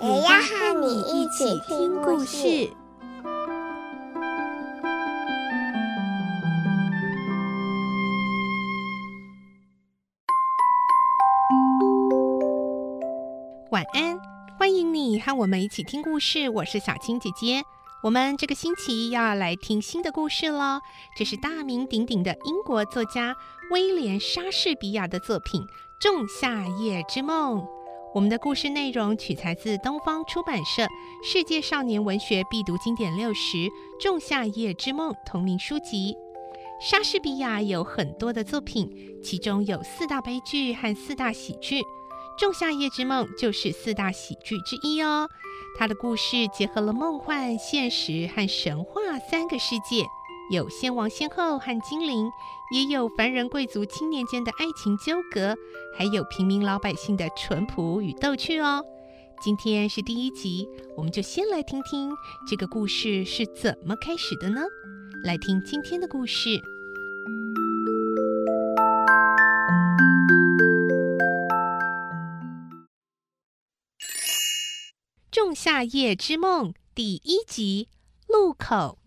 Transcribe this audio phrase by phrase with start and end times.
[0.00, 2.70] 也要和你一起听故事。
[13.70, 14.16] 晚安，
[14.56, 16.48] 欢迎你和我们一起听故事。
[16.48, 17.62] 我是小青姐姐。
[18.04, 20.80] 我们这个星期要来听新的故事了。
[21.16, 23.34] 这是大名鼎鼎的英国作家
[23.72, 25.62] 威廉·莎士比亚的作品
[26.00, 27.58] 《仲夏夜之梦》。
[28.18, 30.82] 我们的故事内容取材自东方出版社
[31.22, 33.56] 《世界少年文学必读经典六十·
[34.00, 36.16] 仲夏夜之梦》同名书籍。
[36.80, 38.90] 莎士比亚有很多的作品，
[39.22, 41.80] 其中有四大悲剧和四大喜剧。
[42.36, 45.28] 《仲夏夜之梦》就是四大喜剧之一哦。
[45.78, 49.00] 它的故事结合了梦幻、现实和神话
[49.30, 50.04] 三个世界，
[50.50, 52.30] 有仙王仙后和精灵，
[52.72, 55.54] 也有凡人贵族青年间的爱情纠葛，
[55.94, 58.82] 还有平民老百姓的淳朴与逗趣哦。
[59.42, 62.10] 今天是第一集，我们就先来听听
[62.48, 64.62] 这个故事是怎么开始的呢？
[65.22, 66.48] 来听今天的故事。
[75.30, 77.88] 《仲夏夜之梦》第一集，
[78.26, 78.98] 路口。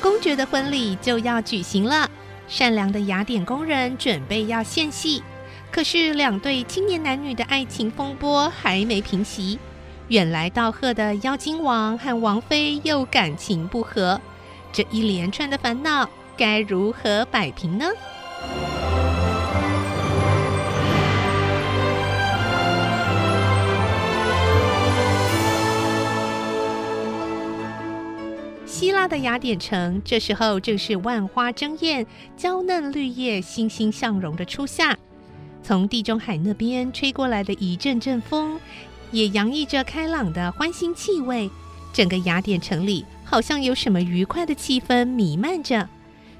[0.00, 2.10] 公爵的婚礼就要举行了，
[2.48, 5.22] 善良的雅典工人准备要献戏，
[5.70, 9.58] 可是两对青年男女的爱情风波还没平息，
[10.08, 14.18] 远来道贺的妖精王和王妃又感情不和，
[14.72, 17.86] 这一连串的烦恼该如何摆平呢？
[28.80, 34.96] 希腊的雅典城这时候正是万花争艳、娇嫩绿叶欣欣向荣的初夏。
[35.62, 38.58] 从地中海那边吹过来的一阵阵风，
[39.10, 41.50] 也洋溢着开朗的欢欣气味。
[41.92, 45.86] 整个雅典城里好像有什么愉快的气氛弥漫着。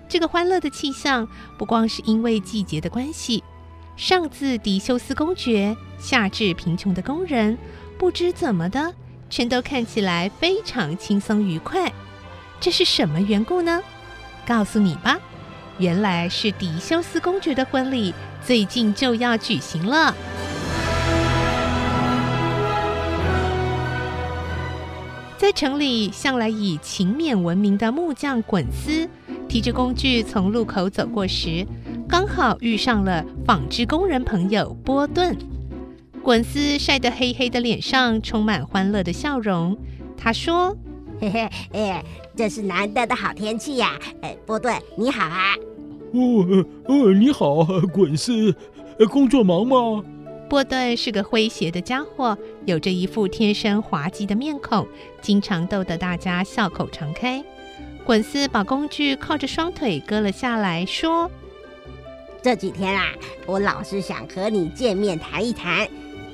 [0.08, 3.44] 这个欢乐的气象，不光是因为季节的关系，
[3.98, 7.58] 上自狄修斯公爵，下至贫穷的工人，
[7.98, 8.94] 不知怎么的，
[9.28, 11.92] 全都看起来非常轻松愉快。
[12.60, 13.80] 这是什么缘故呢？
[14.46, 15.18] 告诉你吧，
[15.78, 20.14] 原来是狄修斯公爵的婚礼最近就要举行了。
[25.38, 29.08] 在城里向来以勤勉闻名的木匠滚斯，
[29.48, 31.66] 提着工具从路口走过时，
[32.06, 35.34] 刚好遇上了纺织工人朋友波顿。
[36.22, 39.78] 滚斯晒得黑黑的脸上充满欢乐的笑容，
[40.14, 40.76] 他说。
[41.20, 42.02] 嘿嘿，哎，
[42.34, 43.98] 这是难得的好天气呀！
[44.22, 45.54] 哎，波顿，你好啊！
[46.14, 48.54] 哦，哦，你好，滚斯，
[49.10, 50.02] 工作忙吗？
[50.48, 54.88] 波顿是个诙谐的家伙，有着一副天生滑稽的面孔，
[55.20, 57.44] 经常逗得大家笑口常开。
[58.06, 61.30] 滚斯把工具靠着双腿搁了下来，说
[62.40, 63.12] ：“这几天啊，
[63.44, 65.86] 我老是想和你见面谈一谈，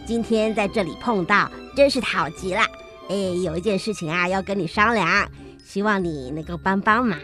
[0.06, 2.60] 今天在这里碰到，真是好极了。”
[3.08, 5.30] 哎，有一件事情啊，要跟你商量，
[5.64, 7.18] 希望你能够帮帮忙。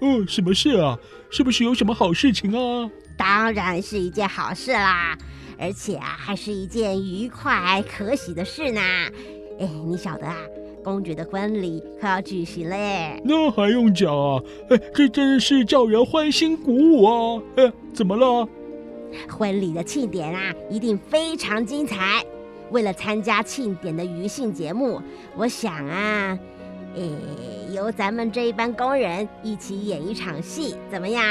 [0.00, 0.98] 哦，什么事啊？
[1.30, 2.90] 是不是有什么好事情啊？
[3.16, 5.16] 当然是一件好事啦，
[5.58, 8.80] 而且啊，还是一件愉快可喜的事呢。
[9.58, 10.36] 哎，你晓得啊，
[10.84, 13.20] 公爵的婚礼快要举行了耶。
[13.24, 14.40] 那还用讲啊？
[14.70, 17.42] 哎，这真是叫人欢欣鼓舞啊！
[17.56, 18.48] 哎，怎么了？
[19.30, 22.22] 婚礼的庆典啊，一定非常精彩。
[22.70, 25.00] 为了参加庆典的余兴节目，
[25.36, 26.38] 我想啊，
[26.94, 27.10] 诶，
[27.72, 31.24] 由咱们这一班工人一起演一场戏，怎么样？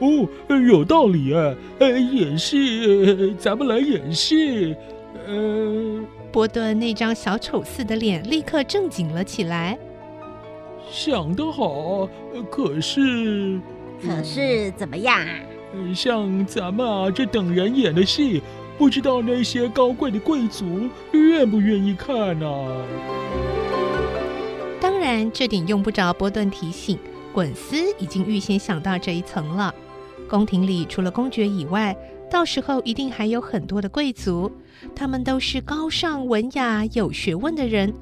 [0.00, 0.28] 哦，
[0.68, 4.74] 有道理哎，哎，演戏，咱们来演戏。
[5.26, 9.78] 嗯、呃，波顿那张小丑似的脸立刻正经了起来。
[10.90, 12.08] 想得好，
[12.50, 13.60] 可是，
[14.04, 15.38] 可是怎么样啊？
[15.94, 18.42] 像咱们啊这等人演的戏。
[18.76, 22.46] 不知道那些高贵的贵族愿不愿意看呢？
[24.80, 26.98] 当然，这点用不着波顿提醒，
[27.32, 29.74] 滚斯已经预先想到这一层了。
[30.28, 31.96] 宫廷里除了公爵以外，
[32.30, 34.50] 到时候一定还有很多的贵族，
[34.94, 37.94] 他们都是高尚、文雅、有学问的人。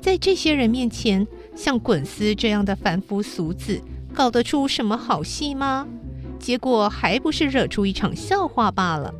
[0.00, 1.26] 在这些人面前，
[1.56, 3.80] 像滚丝这样的凡夫俗子，
[4.14, 5.86] 搞得出什么好戏吗？
[6.38, 9.12] 结果还不是惹出一场笑话罢了。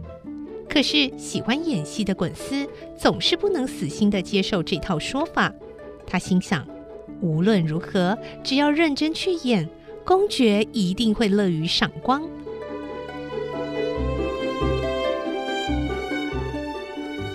[0.70, 5.52] 可是喜欢演戏的滚丝总是不能死心的接受这套说法。
[6.06, 6.64] 他心想，
[7.20, 9.69] 无论如何，只要认真去演，
[10.05, 12.22] 公爵一定会乐于赏光。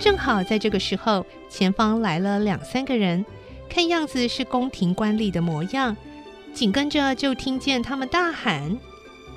[0.00, 3.24] 正好在这个时候，前方来了两三个人，
[3.68, 5.94] 看样子是宫廷官吏的模样。
[6.54, 8.78] 紧跟着就听见他们大喊：“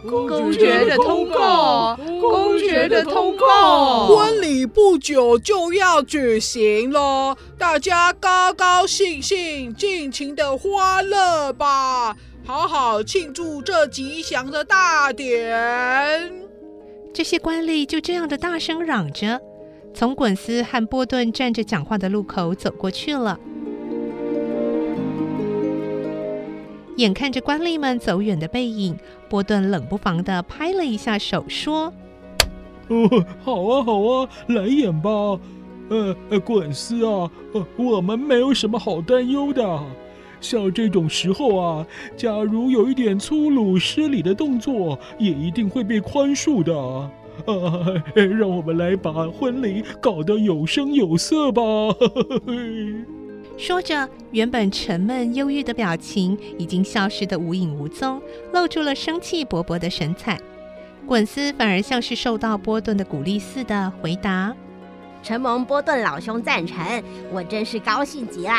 [0.07, 2.00] 公爵的通告！
[2.22, 4.07] 公爵的通告！
[4.07, 12.16] 婚礼不久就要举行了，大家高高兴兴、尽情的欢乐吧，
[12.46, 16.48] 好好庆祝这吉祥的大典。”
[17.13, 19.42] 这些官吏就这样的大声嚷着。
[19.94, 23.38] 从滚丝和波顿站着讲话的路口走过去了，
[27.00, 28.94] 眼看着官吏们走远的背影，
[29.30, 31.94] 波顿冷不防地拍了一下手，说
[32.90, 35.10] ：“哦，好啊，好啊，来演吧。
[35.88, 39.80] 呃，呃滚丝啊，呃，我们没有什么好担忧的。
[40.42, 41.88] 像这种时候啊，
[42.18, 46.75] 假如有一点粗鲁失礼的动作，也一定会被宽恕的。”
[47.48, 51.62] 啊，让我们来把婚礼搞得有声有色吧！
[53.59, 58.21] 说着，原本沉闷忧郁的表情已经消失得无影无踪，
[58.53, 60.39] 露出了生气勃勃的神采。
[61.06, 64.56] 滚丝反而像是受到波顿的鼓励似的回答
[65.21, 67.03] ：“承蒙波顿老兄赞成，
[67.33, 68.53] 我真是高兴极了。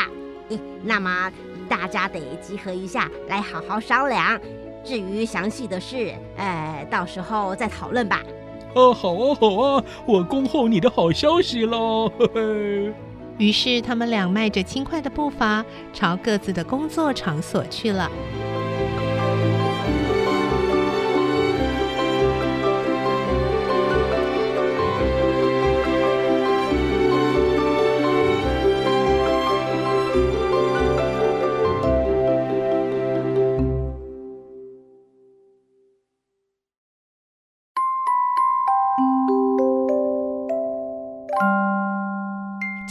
[0.83, 1.31] 那么
[1.67, 4.39] 大家得集合一下，来好好商量。
[4.83, 8.21] 至于详细的事，呃，到时候再讨论吧。”
[8.75, 12.07] 哦，好啊，好啊，我恭候你的好消息喽！
[12.19, 12.93] 嘿嘿。
[13.37, 18.09] 于是他们俩迈着轻快的步伐，朝各自的工作场所去了。